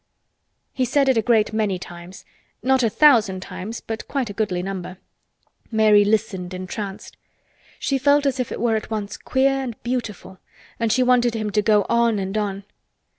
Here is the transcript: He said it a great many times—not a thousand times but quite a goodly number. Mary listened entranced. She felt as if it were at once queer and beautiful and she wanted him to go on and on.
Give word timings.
He 0.73 0.83
said 0.83 1.09
it 1.09 1.17
a 1.17 1.21
great 1.21 1.53
many 1.53 1.77
times—not 1.77 2.81
a 2.81 2.89
thousand 2.89 3.41
times 3.41 3.81
but 3.81 4.07
quite 4.07 4.31
a 4.31 4.33
goodly 4.33 4.63
number. 4.63 4.97
Mary 5.71 6.03
listened 6.03 6.55
entranced. 6.55 7.17
She 7.77 7.99
felt 7.99 8.25
as 8.25 8.39
if 8.39 8.51
it 8.51 8.59
were 8.59 8.75
at 8.75 8.89
once 8.89 9.15
queer 9.15 9.51
and 9.51 9.75
beautiful 9.83 10.39
and 10.79 10.91
she 10.91 11.03
wanted 11.03 11.35
him 11.35 11.51
to 11.51 11.61
go 11.61 11.85
on 11.87 12.17
and 12.17 12.35
on. 12.35 12.63